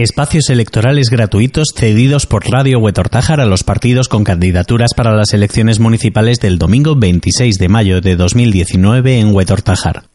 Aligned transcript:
Espacios 0.00 0.48
electorales 0.48 1.10
gratuitos 1.10 1.74
cedidos 1.76 2.24
por 2.24 2.50
Radio 2.50 2.78
Huetortájar 2.78 3.38
a 3.38 3.44
los 3.44 3.64
partidos 3.64 4.08
con 4.08 4.24
candidaturas 4.24 4.94
para 4.96 5.12
las 5.14 5.34
elecciones 5.34 5.78
municipales 5.78 6.40
del 6.40 6.56
domingo 6.56 6.96
26 6.96 7.58
de 7.58 7.68
mayo 7.68 8.00
de 8.00 8.16
2019 8.16 9.20
en 9.20 9.34
Huetortájar. 9.34 10.09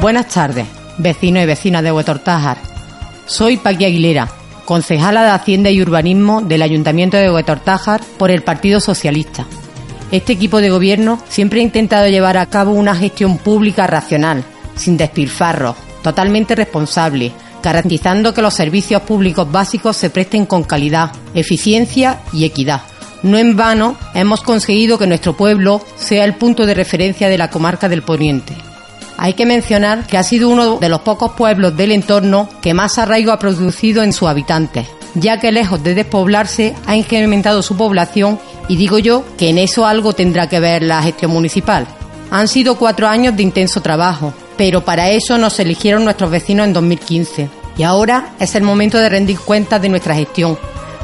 Buenas 0.00 0.28
tardes, 0.28 0.66
vecinos 0.96 1.42
y 1.42 1.46
vecinas 1.46 1.82
de 1.82 1.92
Huetortájar. 1.92 2.56
Soy 3.26 3.58
Paqui 3.58 3.84
Aguilera, 3.84 4.30
concejala 4.64 5.24
de 5.24 5.28
Hacienda 5.28 5.68
y 5.68 5.82
Urbanismo 5.82 6.40
del 6.40 6.62
Ayuntamiento 6.62 7.18
de 7.18 7.30
Huetortájar 7.30 8.00
por 8.16 8.30
el 8.30 8.42
Partido 8.42 8.80
Socialista. 8.80 9.44
Este 10.10 10.32
equipo 10.32 10.62
de 10.62 10.70
gobierno 10.70 11.22
siempre 11.28 11.60
ha 11.60 11.64
intentado 11.64 12.08
llevar 12.08 12.38
a 12.38 12.46
cabo 12.46 12.72
una 12.72 12.96
gestión 12.96 13.36
pública 13.36 13.86
racional, 13.86 14.42
sin 14.74 14.96
despilfarros, 14.96 15.76
totalmente 16.02 16.54
responsable, 16.54 17.32
garantizando 17.62 18.32
que 18.32 18.40
los 18.40 18.54
servicios 18.54 19.02
públicos 19.02 19.52
básicos 19.52 19.98
se 19.98 20.08
presten 20.08 20.46
con 20.46 20.62
calidad, 20.62 21.12
eficiencia 21.34 22.20
y 22.32 22.46
equidad. 22.46 22.80
No 23.22 23.36
en 23.36 23.54
vano 23.54 23.96
hemos 24.14 24.40
conseguido 24.40 24.96
que 24.96 25.06
nuestro 25.06 25.36
pueblo 25.36 25.84
sea 25.96 26.24
el 26.24 26.36
punto 26.36 26.64
de 26.64 26.72
referencia 26.72 27.28
de 27.28 27.36
la 27.36 27.50
comarca 27.50 27.86
del 27.86 28.00
Poniente 28.00 28.69
hay 29.20 29.34
que 29.34 29.44
mencionar 29.44 30.06
que 30.06 30.16
ha 30.16 30.22
sido 30.22 30.48
uno 30.48 30.78
de 30.78 30.88
los 30.88 31.02
pocos 31.02 31.32
pueblos 31.32 31.76
del 31.76 31.92
entorno 31.92 32.48
que 32.62 32.72
más 32.72 32.96
arraigo 32.96 33.32
ha 33.32 33.38
producido 33.38 34.02
en 34.02 34.14
sus 34.14 34.26
habitantes, 34.26 34.86
ya 35.14 35.38
que 35.38 35.52
lejos 35.52 35.82
de 35.82 35.94
despoblarse 35.94 36.74
ha 36.86 36.96
incrementado 36.96 37.60
su 37.60 37.76
población 37.76 38.40
y 38.66 38.76
digo 38.76 38.98
yo 38.98 39.22
que 39.36 39.50
en 39.50 39.58
eso 39.58 39.84
algo 39.84 40.14
tendrá 40.14 40.48
que 40.48 40.58
ver 40.58 40.82
la 40.82 41.02
gestión 41.02 41.32
municipal. 41.32 41.86
Han 42.30 42.48
sido 42.48 42.76
cuatro 42.76 43.08
años 43.08 43.36
de 43.36 43.42
intenso 43.42 43.82
trabajo, 43.82 44.32
pero 44.56 44.86
para 44.86 45.10
eso 45.10 45.36
nos 45.36 45.60
eligieron 45.60 46.04
nuestros 46.04 46.30
vecinos 46.30 46.66
en 46.66 46.72
2015 46.72 47.50
y 47.76 47.82
ahora 47.82 48.30
es 48.40 48.54
el 48.54 48.62
momento 48.62 48.96
de 48.96 49.10
rendir 49.10 49.38
cuentas 49.38 49.82
de 49.82 49.90
nuestra 49.90 50.14
gestión. 50.14 50.58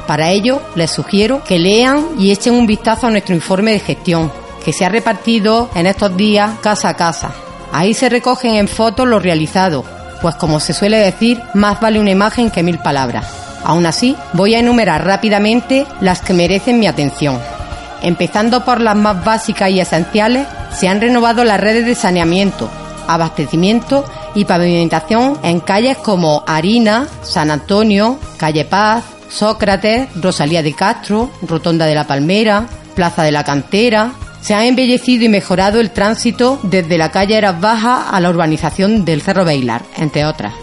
Para 0.07 0.31
ello, 0.31 0.63
les 0.75 0.91
sugiero 0.91 1.45
que 1.45 1.59
lean 1.59 2.07
y 2.19 2.31
echen 2.31 2.55
un 2.55 2.67
vistazo 2.67 3.09
a 3.09 3.11
nuestro 3.11 3.35
informe 3.35 3.73
de 3.73 3.81
gestión, 3.81 4.33
que 4.65 4.73
se 4.73 4.87
ha 4.87 4.89
repartido 4.89 5.69
en 5.75 5.87
estos 5.87 6.17
días 6.17 6.59
casa 6.63 6.89
a 6.89 6.95
casa. 6.95 7.35
Ahí 7.77 7.93
se 7.93 8.09
recogen 8.09 8.55
en 8.55 8.69
fotos 8.69 9.07
lo 9.07 9.19
realizado, 9.19 9.85
pues 10.23 10.35
como 10.37 10.61
se 10.61 10.73
suele 10.73 10.97
decir, 10.97 11.43
más 11.53 11.79
vale 11.79 12.01
una 12.01 12.11
imagen 12.11 12.51
que 12.51 12.63
mil 12.63 12.79
palabras. 12.79 13.27
Aún 13.65 13.85
así, 13.85 14.17
voy 14.33 14.55
a 14.55 14.61
enumerar 14.61 15.05
rápidamente 15.05 15.87
las 16.01 16.23
que 16.23 16.33
merecen 16.33 16.81
mi 16.81 16.87
atención. 16.87 17.39
Empezando 18.01 18.65
por 18.65 18.81
las 18.81 18.97
más 18.97 19.23
básicas 19.23 19.69
y 19.69 19.81
esenciales, 19.81 20.47
se 20.75 20.89
han 20.89 21.03
renovado 21.03 21.45
las 21.45 21.61
redes 21.61 21.85
de 21.85 21.95
saneamiento, 21.95 22.71
abastecimiento 23.09 24.07
y 24.35 24.47
pavimentación 24.47 25.39
en 25.43 25.61
calles 25.61 25.99
como 25.99 26.45
Harina, 26.47 27.07
San 27.21 27.51
Antonio, 27.51 28.19
Calle 28.39 28.65
Paz, 28.65 29.05
Sócrates, 29.29 30.09
Rosalía 30.15 30.63
de 30.63 30.73
Castro, 30.73 31.31
Rotonda 31.43 31.85
de 31.85 31.95
la 31.95 32.07
Palmera, 32.07 32.69
Plaza 32.95 33.23
de 33.23 33.33
la 33.33 33.45
Cantera, 33.45 34.13
se 34.47 34.55
ha 34.55 34.65
embellecido 34.65 35.25
y 35.25 35.29
mejorado 35.29 35.81
el 35.81 35.91
tránsito 35.91 36.61
desde 36.63 36.99
la 36.99 37.11
calle 37.11 37.37
Eras 37.37 37.61
Baja 37.61 38.09
a 38.09 38.21
la 38.21 38.31
urbanización 38.31 39.05
del 39.05 39.21
Cerro 39.21 39.45
Bailar, 39.45 39.83
entre 39.97 40.25
otras. 40.25 40.55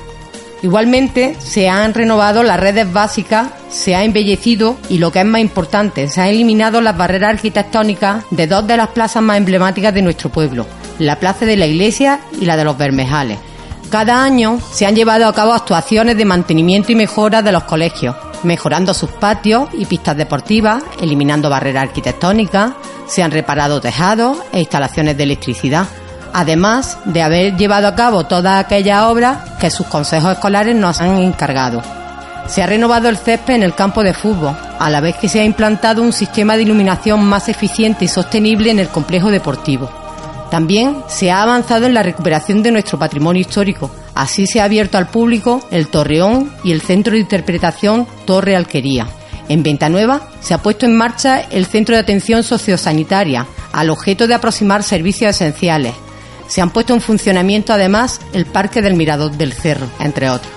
Igualmente, 0.61 1.35
se 1.37 1.67
han 1.67 1.93
renovado 1.93 2.43
las 2.43 2.61
redes 2.61 2.89
básicas, 2.93 3.49
se 3.69 3.93
ha 3.93 4.05
embellecido 4.05 4.77
y 4.87 4.99
lo 4.99 5.11
que 5.11 5.19
es 5.19 5.25
más 5.25 5.41
importante, 5.41 6.07
se 6.07 6.21
han 6.21 6.29
eliminado 6.29 6.79
las 6.79 6.95
barreras 6.95 7.31
arquitectónicas 7.31 8.23
de 8.31 8.47
dos 8.47 8.65
de 8.65 8.77
las 8.77 8.87
plazas 8.87 9.21
más 9.21 9.35
emblemáticas 9.35 9.93
de 9.93 10.01
nuestro 10.01 10.29
pueblo, 10.29 10.65
la 10.97 11.19
Plaza 11.19 11.45
de 11.45 11.57
la 11.57 11.67
Iglesia 11.67 12.21
y 12.39 12.45
la 12.45 12.55
de 12.55 12.63
los 12.63 12.77
Bermejales. 12.77 13.39
Cada 13.89 14.23
año 14.23 14.61
se 14.71 14.85
han 14.85 14.95
llevado 14.95 15.27
a 15.27 15.33
cabo 15.33 15.51
actuaciones 15.51 16.15
de 16.15 16.23
mantenimiento 16.23 16.93
y 16.93 16.95
mejora 16.95 17.41
de 17.41 17.51
los 17.51 17.65
colegios, 17.65 18.15
mejorando 18.43 18.93
sus 18.93 19.09
patios 19.09 19.67
y 19.73 19.85
pistas 19.85 20.15
deportivas, 20.15 20.81
eliminando 21.01 21.49
barreras 21.49 21.83
arquitectónicas, 21.83 22.71
se 23.13 23.21
han 23.21 23.29
reparado 23.29 23.79
tejados 23.79 24.39
e 24.51 24.59
instalaciones 24.59 25.15
de 25.15 25.23
electricidad, 25.23 25.85
además 26.33 26.97
de 27.05 27.21
haber 27.21 27.55
llevado 27.55 27.87
a 27.87 27.93
cabo 27.93 28.25
todas 28.25 28.63
aquellas 28.63 29.03
obras 29.03 29.37
que 29.59 29.69
sus 29.69 29.85
consejos 29.85 30.31
escolares 30.33 30.75
nos 30.75 30.99
han 30.99 31.19
encargado. 31.19 31.83
Se 32.47 32.63
ha 32.63 32.65
renovado 32.65 33.09
el 33.09 33.17
césped 33.17 33.53
en 33.53 33.63
el 33.63 33.75
campo 33.75 34.01
de 34.01 34.15
fútbol, 34.15 34.57
a 34.79 34.89
la 34.89 34.99
vez 34.99 35.15
que 35.17 35.29
se 35.29 35.39
ha 35.39 35.45
implantado 35.45 36.01
un 36.01 36.11
sistema 36.11 36.57
de 36.57 36.63
iluminación 36.63 37.23
más 37.23 37.49
eficiente 37.49 38.05
y 38.05 38.07
sostenible 38.07 38.71
en 38.71 38.79
el 38.79 38.89
complejo 38.89 39.29
deportivo. 39.29 39.91
También 40.49 41.03
se 41.07 41.29
ha 41.29 41.43
avanzado 41.43 41.85
en 41.85 41.93
la 41.93 42.03
recuperación 42.03 42.63
de 42.63 42.71
nuestro 42.71 42.97
patrimonio 42.97 43.41
histórico. 43.41 43.91
Así 44.15 44.47
se 44.47 44.59
ha 44.59 44.65
abierto 44.65 44.97
al 44.97 45.07
público 45.07 45.61
el 45.69 45.87
Torreón 45.87 46.51
y 46.63 46.71
el 46.71 46.81
Centro 46.81 47.13
de 47.13 47.19
Interpretación 47.19 48.07
Torre 48.25 48.55
Alquería. 48.55 49.07
En 49.53 49.61
Venta 49.61 49.87
Nueva 49.87 50.29
se 50.41 50.55
ha 50.55 50.63
puesto 50.63 50.87
en 50.87 50.95
marcha 50.95 51.39
el 51.39 51.67
Centro 51.67 51.93
de 51.93 52.01
Atención 52.01 52.41
Sociosanitaria, 52.41 53.45
al 53.71 53.91
objeto 53.91 54.25
de 54.25 54.33
aproximar 54.33 54.81
servicios 54.81 55.29
esenciales. 55.29 55.93
Se 56.47 56.59
han 56.59 56.71
puesto 56.71 56.95
en 56.95 57.01
funcionamiento 57.01 57.71
además 57.71 58.19
el 58.33 58.47
Parque 58.47 58.81
del 58.81 58.95
Mirador 58.95 59.33
del 59.33 59.53
Cerro, 59.53 59.85
entre 59.99 60.31
otros. 60.31 60.51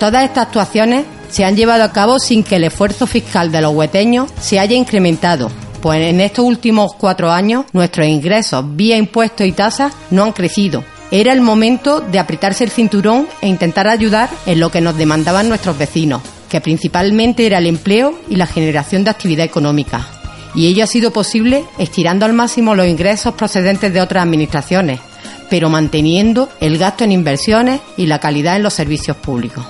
Todas 0.00 0.24
estas 0.24 0.46
actuaciones 0.46 1.04
se 1.28 1.44
han 1.44 1.56
llevado 1.56 1.84
a 1.84 1.92
cabo 1.92 2.18
sin 2.18 2.42
que 2.42 2.56
el 2.56 2.64
esfuerzo 2.64 3.06
fiscal 3.06 3.52
de 3.52 3.60
los 3.60 3.74
hueteños 3.74 4.30
se 4.40 4.58
haya 4.58 4.76
incrementado, 4.76 5.50
pues 5.82 6.00
en 6.00 6.22
estos 6.22 6.46
últimos 6.46 6.94
cuatro 6.94 7.30
años 7.30 7.66
nuestros 7.74 8.06
ingresos 8.06 8.64
vía 8.74 8.96
impuestos 8.96 9.46
y 9.46 9.52
tasas 9.52 9.92
no 10.10 10.24
han 10.24 10.32
crecido. 10.32 10.82
Era 11.10 11.34
el 11.34 11.42
momento 11.42 12.00
de 12.00 12.18
apretarse 12.18 12.64
el 12.64 12.70
cinturón 12.70 13.28
e 13.42 13.48
intentar 13.48 13.88
ayudar 13.88 14.30
en 14.46 14.58
lo 14.58 14.70
que 14.70 14.80
nos 14.80 14.96
demandaban 14.96 15.50
nuestros 15.50 15.76
vecinos, 15.76 16.22
que 16.52 16.60
principalmente 16.60 17.46
era 17.46 17.56
el 17.56 17.66
empleo 17.66 18.20
y 18.28 18.36
la 18.36 18.46
generación 18.46 19.04
de 19.04 19.10
actividad 19.10 19.46
económica. 19.46 20.06
Y 20.54 20.66
ello 20.66 20.84
ha 20.84 20.86
sido 20.86 21.10
posible 21.10 21.64
estirando 21.78 22.26
al 22.26 22.34
máximo 22.34 22.74
los 22.74 22.86
ingresos 22.86 23.32
procedentes 23.32 23.90
de 23.90 24.02
otras 24.02 24.22
administraciones, 24.22 25.00
pero 25.48 25.70
manteniendo 25.70 26.50
el 26.60 26.76
gasto 26.76 27.04
en 27.04 27.12
inversiones 27.12 27.80
y 27.96 28.04
la 28.04 28.18
calidad 28.18 28.56
en 28.56 28.64
los 28.64 28.74
servicios 28.74 29.16
públicos. 29.16 29.64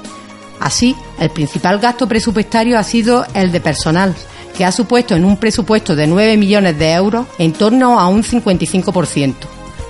Así, 0.59 0.97
el 1.20 1.31
principal 1.31 1.78
gasto 1.78 2.09
presupuestario 2.09 2.76
ha 2.76 2.82
sido 2.82 3.25
el 3.32 3.53
de 3.53 3.60
personal, 3.60 4.12
que 4.59 4.64
ha 4.64 4.72
supuesto 4.72 5.14
en 5.14 5.25
un 5.25 5.37
presupuesto 5.37 5.94
de 5.94 6.09
9 6.09 6.37
millones 6.37 6.76
de 6.81 6.94
euros 6.94 7.28
en 7.38 7.53
torno 7.53 8.00
a 8.00 8.09
un 8.09 8.25
55%, 8.25 9.34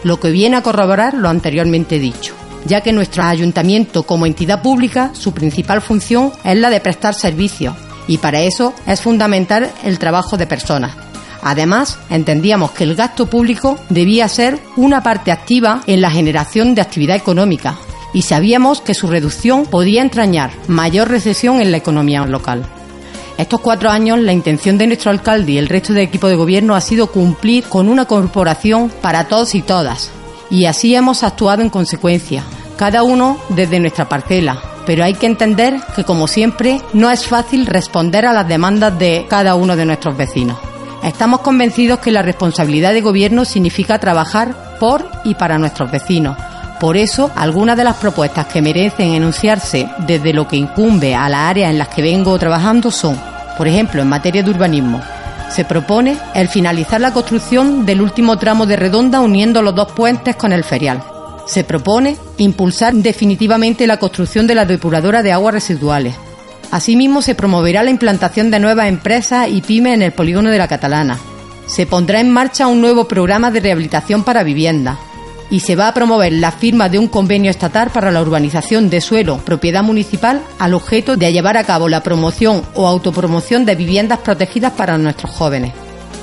lo 0.05 0.21
que 0.21 0.31
viene 0.31 0.59
a 0.59 0.63
corroborar 0.63 1.15
lo 1.15 1.31
anteriormente 1.31 1.99
dicho 1.99 2.35
ya 2.65 2.81
que 2.81 2.93
nuestro 2.93 3.25
ayuntamiento 3.25 4.05
como 4.05 4.27
entidad 4.27 4.63
pública 4.63 5.11
su 5.15 5.33
principal 5.33 5.81
función 5.81 6.33
es 6.45 6.57
la 6.57 6.71
de 6.71 6.81
prestar 6.81 7.15
servicios 7.15 7.75
y 8.07 8.19
para 8.19 8.41
eso 8.41 8.75
es 8.87 9.01
fundamental 9.01 9.71
el 9.85 9.99
trabajo 9.99 10.37
de 10.37 10.47
personas. 10.47 10.93
Además, 11.43 11.99
entendíamos 12.09 12.71
que 12.71 12.85
el 12.85 12.95
gasto 12.95 13.27
público 13.27 13.77
debía 13.89 14.29
ser 14.29 14.61
una 14.77 15.03
parte 15.03 15.33
activa 15.33 15.83
en 15.87 16.01
la 16.01 16.11
generación 16.11 16.75
de 16.75 16.83
actividad 16.83 17.17
económica 17.17 17.77
y 18.15 18.23
sabíamos 18.23 18.81
que 18.81 18.95
su 18.95 19.09
reducción 19.09 19.67
podía 19.67 20.03
entrañar 20.03 20.53
mayor 20.69 21.09
recesión 21.09 21.61
en 21.61 21.73
la 21.73 21.79
economía 21.79 22.25
local. 22.27 22.65
Estos 23.39 23.61
cuatro 23.61 23.91
años 23.91 24.21
la 24.21 24.33
intención 24.33 24.79
de 24.79 24.87
nuestro 24.87 25.11
alcalde 25.11 25.53
y 25.53 25.59
el 25.59 25.69
resto 25.69 25.93
del 25.93 26.05
equipo 26.05 26.29
de 26.29 26.37
gobierno 26.37 26.77
ha 26.77 26.81
sido 26.81 27.09
cumplir 27.09 27.65
con 27.65 27.89
una 27.89 28.05
corporación 28.05 28.93
para 29.01 29.27
todos 29.27 29.55
y 29.55 29.63
todas. 29.63 30.11
Y 30.53 30.67
así 30.67 30.95
hemos 30.95 31.23
actuado 31.23 31.63
en 31.63 31.71
consecuencia, 31.71 32.45
cada 32.77 33.03
uno 33.03 33.39
desde 33.49 33.81
nuestra 33.81 34.07
parcela. 34.07 34.61
Pero 34.85 35.03
hay 35.03 35.15
que 35.15 35.25
entender 35.25 35.81
que, 35.97 36.05
como 36.05 36.29
siempre, 36.29 36.79
no 36.93 37.11
es 37.11 37.27
fácil 37.27 37.65
responder 37.65 38.27
a 38.27 38.35
las 38.35 38.47
demandas 38.47 38.99
de 38.99 39.25
cada 39.31 39.55
uno 39.55 39.77
de 39.77 39.87
nuestros 39.87 40.15
vecinos. 40.15 40.59
Estamos 41.03 41.41
convencidos 41.41 42.01
que 42.01 42.11
la 42.11 42.21
responsabilidad 42.21 42.93
de 42.93 43.01
gobierno 43.01 43.47
significa 43.47 43.99
trabajar 43.99 44.77
por 44.79 45.09
y 45.25 45.35
para 45.37 45.57
nuestros 45.57 45.91
vecinos. 45.91 46.37
Por 46.79 46.99
eso, 46.99 47.31
algunas 47.35 47.79
de 47.79 47.85
las 47.85 47.97
propuestas 47.97 48.45
que 48.47 48.61
merecen 48.61 49.15
enunciarse 49.15 49.89
desde 50.07 50.35
lo 50.35 50.47
que 50.47 50.57
incumbe 50.57 51.15
a 51.15 51.31
las 51.31 51.49
áreas 51.49 51.71
en 51.71 51.79
las 51.79 51.89
que 51.89 52.03
vengo 52.03 52.39
trabajando 52.39 52.91
son, 52.91 53.19
por 53.57 53.69
ejemplo, 53.69 54.03
en 54.03 54.09
materia 54.09 54.43
de 54.43 54.51
urbanismo, 54.51 55.01
se 55.53 55.65
propone 55.67 56.17
el 56.35 56.49
finalizar 56.49 57.01
la 57.01 57.13
construcción 57.13 57.85
del 57.85 58.01
último 58.01 58.39
tramo 58.39 58.65
de 58.65 58.77
redonda 58.77 59.21
uniendo 59.21 59.61
los 59.61 59.75
dos 59.75 59.93
puentes 59.93 60.35
con 60.35 60.53
el 60.53 60.65
ferial. 60.65 61.03
Se 61.47 61.63
propone 61.63 62.17
impulsar 62.39 62.95
definitivamente 62.95 63.87
la 63.87 63.99
construcción 63.99 64.47
de 64.47 64.55
la 64.55 64.65
depuradora 64.65 65.23
de 65.23 65.33
aguas 65.33 65.55
residuales. 65.55 66.15
Asimismo, 66.71 67.21
se 67.21 67.35
promoverá 67.35 67.83
la 67.83 67.91
implantación 67.91 68.51
de 68.51 68.61
nuevas 68.61 68.89
empresas 68.89 69.49
y 69.49 69.61
pymes 69.61 69.95
en 69.95 70.03
el 70.03 70.13
polígono 70.13 70.49
de 70.49 70.57
la 70.57 70.69
Catalana. 70.69 71.19
Se 71.67 71.85
pondrá 71.85 72.21
en 72.21 72.31
marcha 72.31 72.67
un 72.67 72.81
nuevo 72.81 73.07
programa 73.07 73.51
de 73.51 73.61
rehabilitación 73.61 74.25
para 74.25 74.43
viviendas. 74.45 74.97
Y 75.53 75.61
se 75.61 75.77
va 75.77 75.89
a 75.89 75.95
promover 75.95 76.33
la 76.33 76.51
firma 76.51 76.89
de 76.89 76.99
un 76.99 77.09
convenio 77.09 77.51
estatal 77.51 77.91
para 77.91 78.11
la 78.11 78.23
urbanización 78.23 78.89
de 78.89 79.03
suelo, 79.03 79.37
propiedad 79.37 79.83
municipal, 79.83 80.41
al 80.59 80.73
objeto 80.73 81.19
de 81.19 81.31
llevar 81.31 81.59
a 81.59 81.65
cabo 81.65 81.91
la 81.91 82.03
promoción 82.03 82.63
o 82.75 82.89
autopromoción 82.89 83.67
de 83.67 83.75
viviendas 83.75 84.21
protegidas 84.21 84.73
para 84.73 84.97
nuestros 84.97 85.31
jóvenes. 85.31 85.75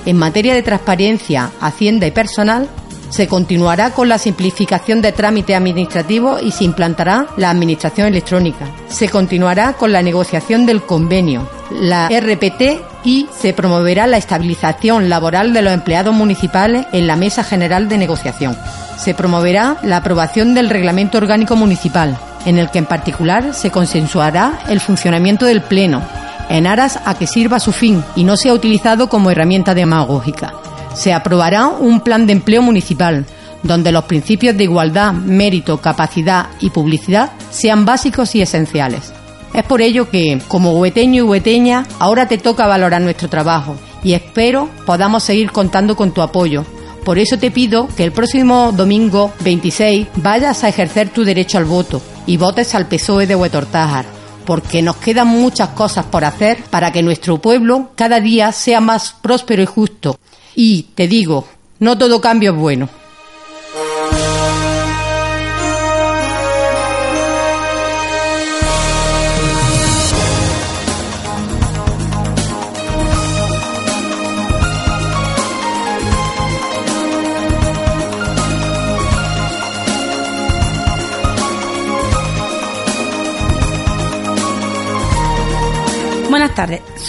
En 0.07 0.17
materia 0.17 0.55
de 0.55 0.63
transparencia, 0.63 1.51
hacienda 1.61 2.07
y 2.07 2.11
personal, 2.11 2.67
se 3.09 3.27
continuará 3.27 3.91
con 3.91 4.09
la 4.09 4.17
simplificación 4.17 4.99
de 5.03 5.11
trámites 5.11 5.55
administrativos 5.55 6.41
y 6.41 6.49
se 6.49 6.63
implantará 6.63 7.27
la 7.37 7.51
administración 7.51 8.07
electrónica. 8.07 8.65
Se 8.87 9.09
continuará 9.09 9.73
con 9.73 9.91
la 9.91 10.01
negociación 10.01 10.65
del 10.65 10.81
convenio, 10.81 11.47
la 11.71 12.09
RPT 12.09 12.81
y 13.03 13.27
se 13.37 13.53
promoverá 13.53 14.07
la 14.07 14.17
estabilización 14.17 15.09
laboral 15.09 15.53
de 15.53 15.61
los 15.61 15.73
empleados 15.73 16.13
municipales 16.13 16.85
en 16.91 17.07
la 17.07 17.15
Mesa 17.15 17.43
General 17.43 17.87
de 17.87 17.97
Negociación 17.97 18.57
se 18.99 19.13
promoverá 19.13 19.77
la 19.81 19.97
aprobación 19.97 20.53
del 20.53 20.69
Reglamento 20.69 21.17
Orgánico 21.17 21.55
Municipal, 21.55 22.17
en 22.45 22.57
el 22.57 22.69
que 22.69 22.79
en 22.79 22.85
particular 22.85 23.53
se 23.53 23.71
consensuará 23.71 24.59
el 24.67 24.81
funcionamiento 24.81 25.45
del 25.45 25.61
Pleno, 25.61 26.01
en 26.49 26.67
aras 26.67 26.99
a 27.05 27.17
que 27.17 27.25
sirva 27.25 27.59
su 27.59 27.71
fin 27.71 28.03
y 28.15 28.25
no 28.25 28.35
sea 28.35 28.53
utilizado 28.53 29.07
como 29.07 29.31
herramienta 29.31 29.73
demagógica. 29.73 30.53
Se 30.93 31.13
aprobará 31.13 31.67
un 31.67 32.01
plan 32.01 32.27
de 32.27 32.33
empleo 32.33 32.61
municipal, 32.61 33.25
donde 33.63 33.91
los 33.91 34.03
principios 34.03 34.57
de 34.57 34.65
igualdad, 34.65 35.13
mérito, 35.13 35.79
capacidad 35.79 36.47
y 36.59 36.69
publicidad 36.69 37.31
sean 37.51 37.85
básicos 37.85 38.35
y 38.35 38.41
esenciales. 38.41 39.13
Es 39.53 39.63
por 39.63 39.81
ello 39.81 40.09
que, 40.09 40.41
como 40.47 40.73
hueteño 40.79 41.23
y 41.23 41.27
hueteña, 41.27 41.85
ahora 41.99 42.27
te 42.27 42.37
toca 42.37 42.67
valorar 42.67 43.01
nuestro 43.01 43.29
trabajo 43.29 43.75
y 44.03 44.13
espero 44.13 44.69
podamos 44.85 45.23
seguir 45.23 45.51
contando 45.51 45.95
con 45.95 46.11
tu 46.11 46.21
apoyo 46.21 46.65
por 47.03 47.17
eso 47.17 47.39
te 47.39 47.49
pido 47.49 47.87
que 47.95 48.03
el 48.03 48.11
próximo 48.11 48.71
domingo 48.71 49.33
26 49.41 50.07
vayas 50.17 50.63
a 50.63 50.69
ejercer 50.69 51.09
tu 51.09 51.23
derecho 51.23 51.57
al 51.57 51.65
voto 51.65 52.01
y 52.27 52.37
votes 52.37 52.75
al 52.75 52.87
PSOE 52.87 53.25
de 53.25 53.35
Huetortájar, 53.35 54.05
porque 54.45 54.81
nos 54.81 54.97
quedan 54.97 55.27
muchas 55.27 55.69
cosas 55.69 56.05
por 56.05 56.23
hacer 56.23 56.63
para 56.69 56.91
que 56.91 57.01
nuestro 57.01 57.39
pueblo 57.39 57.89
cada 57.95 58.19
día 58.19 58.51
sea 58.51 58.81
más 58.81 59.15
próspero 59.21 59.63
y 59.63 59.65
justo. 59.65 60.19
Y 60.55 60.83
te 60.93 61.07
digo, 61.07 61.47
no 61.79 61.97
todo 61.97 62.21
cambio 62.21 62.51
es 62.51 62.57
bueno. 62.57 62.89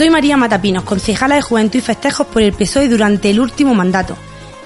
Soy 0.00 0.08
María 0.08 0.38
Matapinos, 0.38 0.84
concejala 0.84 1.34
de 1.34 1.42
Juventud 1.42 1.78
y 1.78 1.82
Festejos 1.82 2.26
por 2.28 2.40
el 2.40 2.54
PSOE 2.54 2.88
durante 2.88 3.28
el 3.28 3.38
último 3.38 3.74
mandato. 3.74 4.16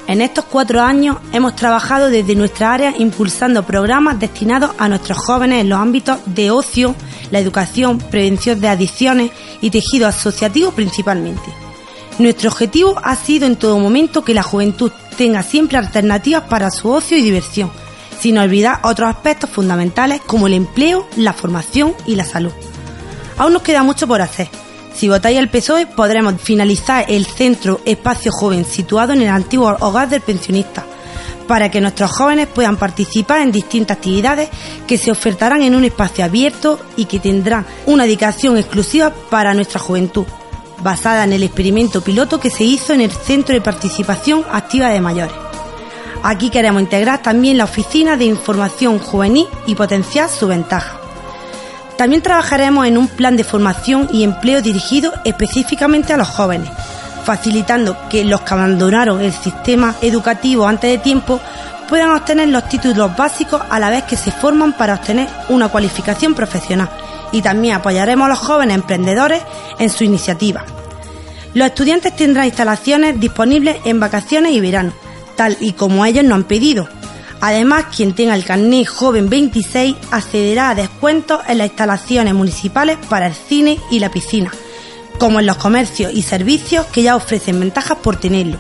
En 0.07 0.21
estos 0.21 0.45
cuatro 0.45 0.81
años 0.81 1.17
hemos 1.33 1.57
trabajado 1.57 2.09
desde 2.09 2.37
nuestra 2.37 2.73
área 2.73 2.95
impulsando 2.97 3.67
programas 3.67 4.21
destinados 4.21 4.71
a 4.79 4.89
nuestros 4.89 5.19
jóvenes 5.19 5.63
en 5.63 5.71
los 5.71 5.81
ámbitos 5.81 6.21
de 6.27 6.53
ocio, 6.53 6.95
la 7.33 7.41
educación, 7.41 7.99
prevención 7.99 8.61
de 8.61 8.69
adicciones 8.69 9.33
y 9.61 9.71
tejido 9.71 10.07
asociativo 10.07 10.71
principalmente. 10.71 11.51
Nuestro 12.21 12.51
objetivo 12.51 12.95
ha 13.03 13.17
sido 13.17 13.49
en 13.49 13.57
todo 13.57 13.81
momento 13.81 14.23
que 14.23 14.35
la 14.35 14.45
juventud 14.45 14.93
tenga 15.19 15.43
siempre 15.43 15.79
alternativas 15.79 16.45
para 16.45 16.71
su 16.71 16.93
ocio 16.93 17.19
y 17.19 17.23
diversión, 17.23 17.73
sin 18.21 18.39
olvidar 18.39 18.79
otros 18.85 19.11
aspectos 19.11 19.51
fundamentales 19.51 20.21
como 20.21 20.47
el 20.47 20.53
empleo, 20.53 21.09
la 21.17 21.33
formación 21.33 21.93
y 22.07 22.15
la 22.15 22.25
salud. 22.25 22.53
Aún 23.37 23.53
nos 23.53 23.63
queda 23.63 23.83
mucho 23.83 24.07
por 24.07 24.23
hacer. 24.23 24.49
Si 24.95 25.09
votáis 25.09 25.39
al 25.39 25.51
PSOE 25.51 25.87
podremos 25.87 26.41
finalizar 26.41 27.05
el 27.09 27.27
centro 27.27 27.81
Espacio 27.85 28.31
Joven 28.31 28.65
situado 28.65 29.13
en 29.13 29.23
el 29.23 29.29
antiguo 29.29 29.77
hogar 29.81 30.09
del 30.09 30.21
pensionista, 30.21 30.85
para 31.49 31.71
que 31.71 31.81
nuestros 31.81 32.13
jóvenes 32.13 32.47
puedan 32.47 32.77
participar 32.77 33.41
en 33.41 33.51
distintas 33.53 33.97
actividades 33.97 34.49
que 34.87 34.97
se 34.97 35.11
ofertarán 35.11 35.63
en 35.63 35.75
un 35.75 35.85
espacio 35.85 36.25
abierto 36.25 36.79
y 36.97 37.07
que 37.07 37.19
tendrán 37.19 37.67
una 37.87 38.05
dedicación 38.05 38.57
exclusiva 38.57 39.13
para 39.31 39.53
nuestra 39.53 39.81
juventud, 39.81 40.27
basada 40.83 41.25
en 41.25 41.33
el 41.33 41.43
experimento 41.43 42.01
piloto 42.01 42.39
que 42.39 42.51
se 42.51 42.65
hizo 42.65 42.93
en 42.93 43.01
el 43.01 43.11
Centro 43.11 43.53
de 43.53 43.61
Participación 43.61 44.45
Activa 44.51 44.91
de 44.91 45.01
Mayores. 45.01 45.35
Aquí 46.23 46.51
queremos 46.51 46.81
integrar 46.81 47.21
también 47.21 47.59
la 47.59 47.65
Oficina 47.65 48.17
de 48.17 48.25
Información 48.25 48.99
Juvenil 48.99 49.47
y 49.67 49.75
potenciar 49.75 50.31
su 50.31 50.47
ventaja. 50.47 51.04
También 51.97 52.23
trabajaremos 52.23 52.87
en 52.87 52.99
un 52.99 53.09
plan 53.09 53.37
de 53.37 53.45
formación 53.45 54.09
y 54.13 54.25
empleo 54.25 54.61
dirigido 54.61 55.13
específicamente 55.25 56.13
a 56.13 56.17
los 56.17 56.29
jóvenes, 56.29 56.69
facilitando 57.25 57.97
que 58.09 58.25
los 58.25 58.41
que 58.41 58.55
abandonaron 58.55 59.21
el 59.21 59.33
sistema 59.33 59.95
educativo 60.03 60.67
antes 60.67 60.91
de 60.91 60.99
tiempo 60.99 61.41
puedan 61.89 62.11
obtener 62.11 62.49
los 62.49 62.69
títulos 62.69 63.17
básicos 63.17 63.63
a 63.71 63.79
la 63.79 63.91
vez 63.91 64.05
que 64.05 64.17
se 64.17 64.33
forman 64.33 64.73
para 64.73 64.95
obtener 64.95 65.29
una 65.49 65.69
cualificación 65.69 66.35
profesional 66.35 66.91
y 67.31 67.43
también 67.43 67.75
apoyaremos 67.75 68.27
a 68.27 68.31
los 68.31 68.39
jóvenes 68.39 68.75
emprendedores 68.75 69.43
en 69.79 69.91
su 69.91 70.05
iniciativa. 70.05 70.65
Los 71.55 71.69
estudiantes 71.69 72.17
tendrán 72.17 72.47
instalaciones 72.47 73.21
disponibles 73.21 73.77
en 73.85 74.01
vacaciones 74.01 74.53
y 74.53 74.61
verano, 74.61 74.93
tal 75.37 75.57
y 75.61 75.73
como 75.73 76.05
ellos 76.05 76.25
nos 76.25 76.37
han 76.37 76.45
pedido, 76.45 76.89
Además, 77.47 77.85
quien 77.95 78.15
tenga 78.15 78.35
el 78.35 78.43
carnet 78.43 78.87
joven 78.87 79.29
26 79.29 79.97
accederá 80.11 80.71
a 80.71 80.75
descuentos 80.75 81.43
en 81.47 81.59
las 81.59 81.67
instalaciones 81.67 82.33
municipales 82.33 82.97
para 83.11 83.27
el 83.27 83.35
cine 83.35 83.79
y 83.91 83.99
la 83.99 84.11
piscina, 84.11 84.51
como 85.19 85.41
en 85.41 85.47
los 85.47 85.59
comercios 85.59 86.11
y 86.15 86.23
servicios 86.23 86.87
que 86.87 87.03
ya 87.03 87.17
ofrecen 87.17 87.61
ventajas 87.61 87.99
por 87.99 88.17
tenerlo. 88.17 88.57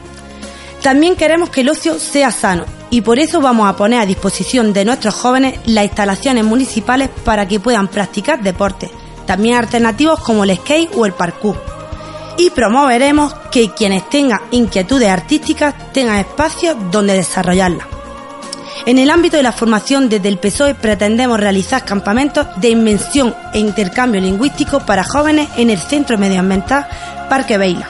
También 0.82 1.16
queremos 1.16 1.48
que 1.48 1.62
el 1.62 1.70
ocio 1.70 1.98
sea 1.98 2.30
sano 2.30 2.66
y 2.90 3.00
por 3.00 3.18
eso 3.18 3.40
vamos 3.40 3.70
a 3.70 3.74
poner 3.74 4.00
a 4.00 4.04
disposición 4.04 4.74
de 4.74 4.84
nuestros 4.84 5.14
jóvenes 5.14 5.60
las 5.64 5.84
instalaciones 5.84 6.44
municipales 6.44 7.08
para 7.24 7.48
que 7.48 7.60
puedan 7.60 7.88
practicar 7.88 8.42
deportes, 8.42 8.90
también 9.24 9.54
alternativos 9.54 10.20
como 10.20 10.44
el 10.44 10.54
skate 10.58 10.90
o 10.94 11.06
el 11.06 11.14
parkour. 11.14 11.58
Y 12.36 12.50
promoveremos 12.50 13.32
que 13.50 13.70
quienes 13.70 14.10
tengan 14.10 14.40
inquietudes 14.50 15.08
artísticas 15.08 15.74
tengan 15.94 16.18
espacios 16.18 16.76
donde 16.90 17.14
desarrollarlas. 17.14 18.03
En 18.86 18.98
el 18.98 19.08
ámbito 19.08 19.38
de 19.38 19.42
la 19.42 19.52
formación 19.52 20.10
desde 20.10 20.28
el 20.28 20.36
PSOE 20.36 20.74
pretendemos 20.74 21.40
realizar 21.40 21.86
campamentos 21.86 22.46
de 22.56 22.68
invención 22.68 23.34
e 23.54 23.58
intercambio 23.58 24.20
lingüístico 24.20 24.80
para 24.80 25.04
jóvenes 25.04 25.48
en 25.56 25.70
el 25.70 25.78
Centro 25.78 26.18
Medioambiental 26.18 26.86
Parque 27.30 27.56
Veila. 27.56 27.88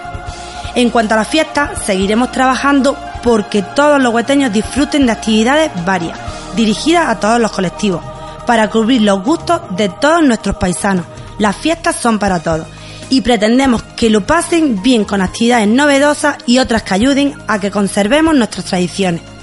En 0.77 0.91
cuanto 0.91 1.15
a 1.15 1.17
la 1.17 1.25
fiesta, 1.25 1.73
seguiremos 1.85 2.31
trabajando 2.31 2.97
porque 3.25 3.63
todos 3.63 4.01
los 4.01 4.15
hueteños 4.15 4.53
disfruten 4.53 5.07
de 5.07 5.13
actividades 5.13 5.73
varias, 5.85 6.17
dirigidas 6.55 7.09
a 7.09 7.19
todos 7.19 7.41
los 7.41 7.51
colectivos, 7.51 8.01
para 8.47 8.71
cubrir 8.71 9.03
los 9.03 9.21
gustos 9.25 9.63
de 9.71 9.89
todos 9.89 10.23
nuestros 10.23 10.57
paisanos. 10.57 11.07
Las 11.39 11.57
fiestas 11.57 11.97
son 11.97 12.21
para 12.21 12.39
todos 12.39 12.69
y 13.11 13.23
pretendemos 13.23 13.83
que 13.97 14.11
lo 14.11 14.21
pasen 14.25 14.81
bien 14.81 15.05
con 15.05 15.23
actividades 15.23 15.67
novedosas 15.67 16.37
y 16.47 16.61
otras 16.61 16.85
que 16.85 16.95
ayuden 16.95 17.35
a 17.49 17.59
que 17.59 17.73
conservemos 17.73 18.37
nuestras 18.37 18.67
tradiciones. 18.67 19.34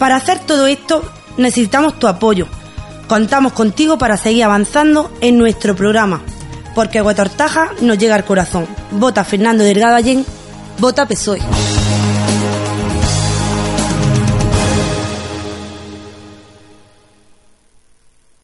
Para 0.00 0.16
hacer 0.16 0.38
todo 0.38 0.66
esto 0.66 1.04
necesitamos 1.36 1.98
tu 1.98 2.08
apoyo. 2.08 2.46
Contamos 3.06 3.52
contigo 3.52 3.98
para 3.98 4.16
seguir 4.16 4.44
avanzando 4.44 5.12
en 5.20 5.36
nuestro 5.36 5.76
programa. 5.76 6.22
Porque 6.74 7.02
Huetortaja 7.02 7.72
nos 7.82 7.98
llega 7.98 8.14
al 8.14 8.24
corazón. 8.24 8.66
Vota 8.92 9.24
Fernando 9.24 9.62
Delgado 9.62 9.96
Allén, 9.96 10.24
vota 10.78 11.06
PSOE. 11.06 11.40